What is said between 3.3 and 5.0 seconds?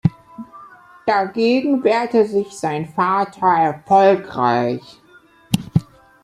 erfolgreich.